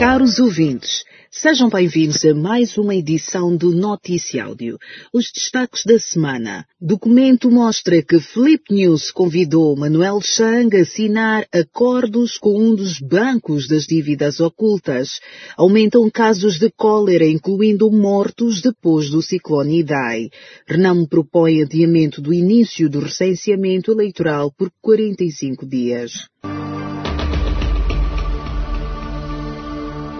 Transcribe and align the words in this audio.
Caros 0.00 0.38
ouvintes, 0.38 1.04
sejam 1.30 1.68
bem-vindos 1.68 2.24
a 2.24 2.34
mais 2.34 2.78
uma 2.78 2.94
edição 2.94 3.54
do 3.54 3.70
Notícia 3.70 4.46
Áudio. 4.46 4.78
Os 5.12 5.30
destaques 5.30 5.82
da 5.84 5.98
semana. 5.98 6.64
Documento 6.80 7.50
mostra 7.50 8.02
que 8.02 8.18
Flip 8.18 8.62
News 8.70 9.10
convidou 9.10 9.76
Manuel 9.76 10.22
Chang 10.22 10.74
a 10.74 10.80
assinar 10.80 11.46
acordos 11.52 12.38
com 12.38 12.58
um 12.58 12.74
dos 12.74 12.98
bancos 12.98 13.68
das 13.68 13.84
dívidas 13.84 14.40
ocultas. 14.40 15.20
Aumentam 15.54 16.08
casos 16.08 16.58
de 16.58 16.70
cólera, 16.70 17.26
incluindo 17.26 17.90
mortos 17.90 18.62
depois 18.62 19.10
do 19.10 19.20
ciclone 19.20 19.80
Idai. 19.80 20.30
Renan 20.66 21.04
propõe 21.04 21.60
adiamento 21.60 22.22
do 22.22 22.32
início 22.32 22.88
do 22.88 23.00
recenseamento 23.00 23.92
eleitoral 23.92 24.50
por 24.50 24.72
45 24.80 25.66
dias. 25.66 26.12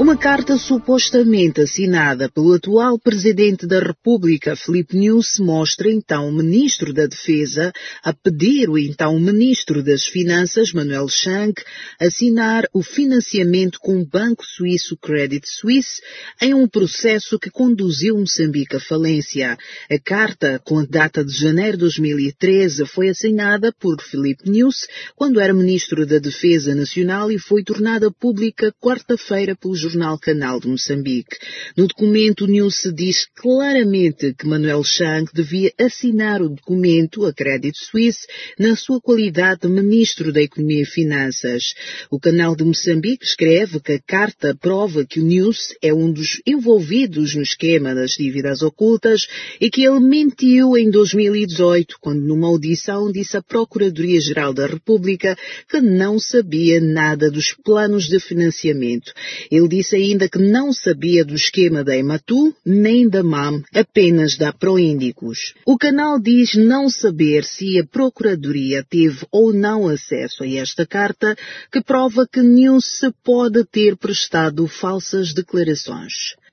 Uma 0.00 0.16
carta 0.16 0.56
supostamente 0.56 1.60
assinada 1.60 2.30
pelo 2.30 2.54
atual 2.54 2.98
Presidente 2.98 3.66
da 3.66 3.80
República, 3.80 4.56
Filipe 4.56 4.96
Nunes, 4.96 5.38
mostra 5.38 5.92
então 5.92 6.26
o 6.26 6.32
Ministro 6.32 6.94
da 6.94 7.04
Defesa 7.04 7.70
a 8.02 8.10
pedir 8.10 8.70
o 8.70 8.78
então 8.78 9.20
Ministro 9.20 9.82
das 9.82 10.06
Finanças, 10.06 10.72
Manuel 10.72 11.06
Chang, 11.06 11.52
assinar 12.00 12.64
o 12.72 12.82
financiamento 12.82 13.78
com 13.78 14.00
o 14.00 14.06
banco 14.06 14.42
suíço 14.42 14.96
Credit 14.96 15.46
Suisse 15.46 16.00
em 16.40 16.54
um 16.54 16.66
processo 16.66 17.38
que 17.38 17.50
conduziu 17.50 18.16
Moçambique 18.16 18.76
à 18.76 18.80
falência. 18.80 19.58
A 19.90 19.98
carta, 19.98 20.58
com 20.64 20.78
a 20.78 20.86
data 20.86 21.22
de 21.22 21.38
janeiro 21.38 21.72
de 21.72 21.80
2013, 21.80 22.86
foi 22.86 23.10
assinada 23.10 23.70
por 23.78 24.00
Filipe 24.00 24.48
Nunes 24.48 24.88
quando 25.14 25.38
era 25.38 25.52
Ministro 25.52 26.06
da 26.06 26.18
Defesa 26.18 26.74
Nacional 26.74 27.30
e 27.30 27.38
foi 27.38 27.62
tornada 27.62 28.10
pública 28.10 28.74
quarta-feira 28.80 29.54
pelo 29.54 29.76
jornal 29.90 30.18
Canal 30.18 30.60
de 30.60 30.68
Moçambique. 30.68 31.36
No 31.76 31.86
documento, 31.86 32.46
Nilce 32.46 32.92
diz 32.92 33.26
claramente 33.34 34.34
que 34.34 34.46
Manuel 34.46 34.84
Chang 34.84 35.28
devia 35.34 35.72
assinar 35.78 36.40
o 36.40 36.48
documento 36.48 37.26
a 37.26 37.32
Credit 37.32 37.76
Suisse 37.76 38.26
na 38.58 38.76
sua 38.76 39.00
qualidade 39.00 39.62
de 39.62 39.68
Ministro 39.68 40.32
da 40.32 40.40
Economia 40.40 40.82
e 40.82 40.86
Finanças. 40.86 41.74
O 42.10 42.20
Canal 42.20 42.54
de 42.54 42.64
Moçambique 42.64 43.24
escreve 43.24 43.80
que 43.80 43.92
a 43.92 44.00
carta 44.00 44.54
prova 44.54 45.04
que 45.04 45.20
o 45.20 45.24
Nilce 45.24 45.76
é 45.82 45.92
um 45.92 46.12
dos 46.12 46.40
envolvidos 46.46 47.34
no 47.34 47.42
esquema 47.42 47.94
das 47.94 48.12
dívidas 48.12 48.62
ocultas 48.62 49.26
e 49.60 49.70
que 49.70 49.84
ele 49.84 50.00
mentiu 50.00 50.76
em 50.76 50.90
2018, 50.90 51.96
quando 52.00 52.20
numa 52.20 52.46
audição 52.46 53.10
disse 53.10 53.36
à 53.36 53.42
Procuradoria-Geral 53.42 54.54
da 54.54 54.66
República 54.66 55.36
que 55.68 55.80
não 55.80 56.18
sabia 56.18 56.80
nada 56.80 57.30
dos 57.30 57.52
planos 57.64 58.06
de 58.06 58.20
financiamento. 58.20 59.12
Ele 59.50 59.68
disse 59.80 59.96
ainda 59.96 60.28
que 60.28 60.38
não 60.38 60.74
sabia 60.74 61.24
do 61.24 61.34
esquema 61.34 61.82
da 61.82 61.96
Ematu 61.96 62.54
nem 62.64 63.08
da 63.08 63.22
MAM, 63.22 63.62
apenas 63.74 64.36
da 64.36 64.52
Proíndicos. 64.52 65.54
O 65.64 65.78
canal 65.78 66.20
diz 66.20 66.54
não 66.54 66.90
saber 66.90 67.44
se 67.44 67.78
a 67.78 67.86
Procuradoria 67.86 68.84
teve 68.84 69.26
ou 69.32 69.54
não 69.54 69.88
acesso 69.88 70.42
a 70.44 70.48
esta 70.48 70.84
carta, 70.86 71.34
que 71.72 71.82
prova 71.82 72.28
que 72.30 72.42
News 72.42 73.00
pode 73.24 73.64
ter 73.64 73.96
prestado 73.96 74.66
falsas 74.66 75.32
declarações. 75.32 76.12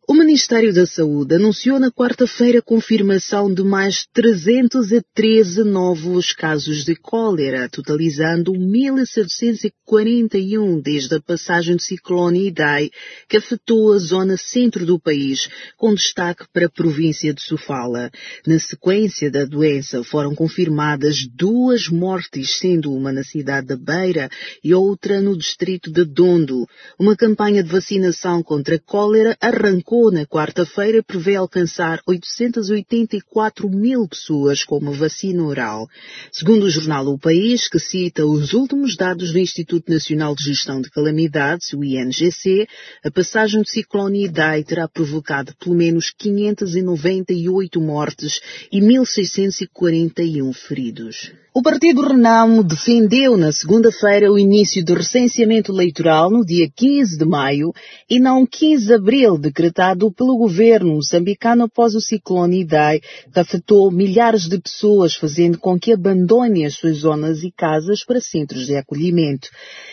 O 0.10 0.14
Ministério 0.14 0.74
da 0.74 0.86
Saúde 0.86 1.36
anunciou 1.36 1.82
na 1.82 1.92
quarta-feira 1.92 2.60
a 2.60 2.62
confirmação 2.62 3.54
de 3.54 3.62
mais 3.62 4.08
313 4.14 5.66
novos 5.66 6.32
casos 6.32 6.86
de 6.86 6.96
cólera, 6.96 7.68
totalizando 7.68 8.54
1.741 8.54 10.82
desde 10.82 11.16
a 11.16 11.22
passagem 11.22 11.76
do 11.76 11.82
ciclone 11.82 12.48
Idai, 12.48 12.90
que 13.28 13.36
afetou 13.36 13.92
a 13.92 13.98
zona 13.98 14.38
centro 14.38 14.86
do 14.86 14.98
país, 14.98 15.50
com 15.76 15.94
destaque 15.94 16.46
para 16.54 16.68
a 16.68 16.72
província 16.72 17.34
de 17.34 17.42
Sofala. 17.42 18.10
Na 18.46 18.60
sequência 18.60 19.30
da 19.30 19.44
doença 19.44 20.06
foram 20.06 20.34
confirmadas 20.34 21.28
duas 21.36 21.90
mortes, 21.90 22.60
sendo 22.60 22.94
uma 22.94 23.12
na 23.12 23.26
cidade 23.26 23.68
da 23.68 23.76
Beira 23.76 24.30
e 24.64 24.74
outra 24.74 25.20
no 25.20 25.38
distrito 25.38 25.92
de 25.92 26.06
Dondo. 26.06 26.66
Uma 26.98 27.14
campanha 27.14 27.62
de 27.62 27.70
vacinação 27.70 28.42
contra 28.42 28.78
a 28.78 28.80
cólera 28.80 29.36
arrancou 29.42 29.97
na 30.12 30.26
quarta-feira 30.26 31.02
prevê 31.02 31.36
alcançar 31.36 32.00
884 32.06 33.68
mil 33.70 34.08
pessoas 34.08 34.64
com 34.64 34.78
uma 34.78 34.92
vacina 34.92 35.44
oral. 35.44 35.90
Segundo 36.32 36.64
o 36.64 36.70
jornal 36.70 37.08
O 37.08 37.18
País, 37.18 37.68
que 37.68 37.80
cita 37.80 38.26
os 38.26 38.54
últimos 38.54 38.96
dados 38.96 39.34
do 39.34 39.40
Instituto 39.40 39.92
Nacional 39.92 40.36
de 40.36 40.44
Gestão 40.44 40.80
de 40.82 40.92
Calamidades, 40.92 41.74
o 41.74 41.84
INGC, 41.84 42.68
a 43.04 43.10
passagem 43.10 43.62
do 43.62 43.68
ciclone 43.68 44.26
Idai 44.26 44.64
terá 44.64 44.88
provocado 44.88 45.56
pelo 45.56 45.76
menos 45.76 46.12
598 46.12 47.82
mortes 47.82 48.40
e 48.72 48.80
1.641 48.80 50.54
feridos. 50.54 51.32
O 51.58 51.62
Partido 51.64 52.08
Renamo 52.08 52.64
defendeu 52.64 53.36
na 53.36 53.52
segunda-feira 53.52 54.32
o 54.32 54.38
início 54.38 54.86
do 54.86 54.94
recenseamento 54.94 55.72
eleitoral 55.72 56.30
no 56.30 56.46
dia 56.46 56.70
15 56.70 57.18
de 57.18 57.26
maio 57.26 57.74
e 58.08 58.20
não 58.20 58.46
15 58.46 58.86
de 58.86 58.94
abril, 58.94 59.40
decretado 59.40 60.12
pelo 60.12 60.38
governo 60.38 60.98
moçambicano 60.98 61.64
após 61.64 61.96
o 61.96 62.00
ciclone 62.00 62.62
Idai, 62.62 63.02
que 63.34 63.40
afetou 63.40 63.90
milhares 63.90 64.48
de 64.48 64.60
pessoas, 64.60 65.16
fazendo 65.16 65.58
com 65.58 65.80
que 65.80 65.94
abandonem 65.94 66.64
as 66.64 66.76
suas 66.76 66.98
zonas 66.98 67.42
e 67.42 67.50
casas 67.50 68.06
para 68.06 68.22
centros 68.22 68.68
de 68.68 68.76
acolhimento. 68.76 69.50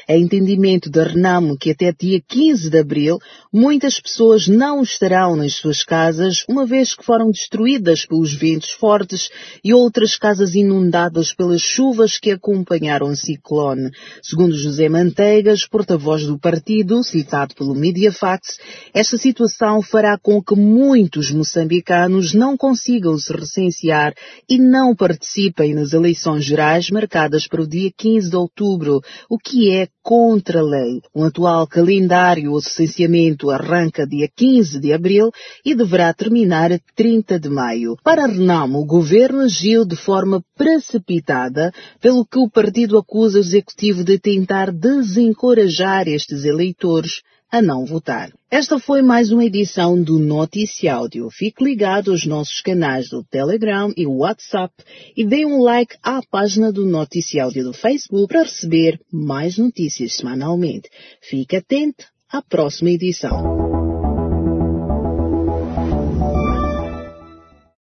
É 0.07 0.19
entendimento 0.19 0.91
da 0.91 1.05
Renamo 1.05 1.57
que 1.57 1.71
até 1.71 1.93
dia 1.93 2.21
15 2.29 2.69
de 2.69 2.79
abril 2.79 3.19
muitas 3.53 3.99
pessoas 3.99 4.49
não 4.49 4.83
estarão 4.83 5.35
nas 5.35 5.55
suas 5.55 5.83
casas, 5.83 6.45
uma 6.49 6.67
vez 6.67 6.95
que 6.95 7.05
foram 7.05 7.31
destruídas 7.31 8.05
pelos 8.05 8.35
ventos 8.35 8.71
fortes 8.71 9.31
e 9.63 9.73
outras 9.73 10.17
casas 10.17 10.55
inundadas 10.55 11.33
pelas 11.33 11.55
pelas 11.55 11.63
chuvas 11.63 12.19
que 12.19 12.31
acompanharam 12.33 13.09
o 13.09 13.17
ciclone. 13.17 13.91
Segundo 14.23 14.57
José 14.57 14.89
Manteigas, 14.89 15.67
porta-voz 15.67 16.27
do 16.27 16.39
partido, 16.39 17.05
citado 17.05 17.55
pelo 17.55 17.75
Mediafax, 17.75 18.59
esta 18.93 19.17
situação 19.17 19.81
fará 19.81 20.19
com 20.19 20.43
que 20.43 20.57
muitos 20.57 21.31
moçambicanos 21.31 22.35
não 22.35 22.57
consigam 22.57 23.17
se 23.19 23.33
recensear 23.33 24.15
e 24.49 24.59
não 24.59 24.97
participem 24.97 25.75
nas 25.75 25.93
eleições 25.93 26.45
gerais 26.45 26.91
marcadas 26.91 27.47
para 27.47 27.63
o 27.63 27.69
dia 27.69 27.91
15 27.97 28.31
de 28.31 28.37
outubro, 28.37 29.01
o 29.29 29.39
que 29.39 29.71
é 29.71 29.87
contra 30.05 30.61
a 30.61 30.63
lei. 30.63 31.01
O 31.15 31.25
atual 31.25 31.67
calendário 31.67 32.53
o 32.53 32.59
recenseamento 32.59 33.51
arranca 33.51 34.07
dia 34.07 34.29
15 34.29 34.79
de 34.79 34.93
abril 34.93 35.33
e 35.65 35.75
deverá 35.75 36.13
terminar 36.13 36.71
a 36.71 36.79
30 36.95 37.41
de 37.41 37.49
maio. 37.49 37.97
Para 38.05 38.27
Renamo, 38.27 38.81
o 38.81 38.85
governo 38.85 39.41
agiu 39.41 39.87
de 39.87 39.97
forma 39.97 40.45
precipitada 40.55 41.73
pelo 42.03 42.27
que 42.27 42.39
o 42.39 42.51
partido 42.51 42.99
acusa 42.99 43.39
o 43.39 43.41
executivo 43.41 44.05
de 44.05 44.19
tentar 44.19 44.71
desencorajar 44.71 46.07
estes 46.07 46.45
eleitores 46.45 47.23
a 47.51 47.63
não 47.63 47.85
votar. 47.85 48.33
Esta 48.51 48.79
foi 48.79 49.03
mais 49.03 49.31
uma 49.31 49.45
edição 49.45 50.01
do 50.01 50.19
Noticiáudio. 50.19 51.29
Fique 51.31 51.65
ligado 51.65 52.11
aos 52.11 52.27
nossos 52.27 52.61
canais 52.61 53.09
do 53.09 53.25
Telegram 53.25 53.93
e 53.97 54.07
WhatsApp 54.07 54.75
e 55.17 55.25
dê 55.25 55.47
um 55.47 55.63
like 55.63 55.97
à 56.03 56.21
página 56.31 56.73
do 56.73 56.85
Noticiáudio 56.85 57.65
do 57.65 57.73
Facebook 57.73 58.29
para 58.29 58.43
receber 58.43 59.01
mais 59.13 59.59
notícias 59.59 60.15
semanalmente. 60.15 60.89
Fique 61.21 61.57
atento 61.57 62.05
à 62.29 62.43
próxima 62.43 62.91
edição. 62.91 63.64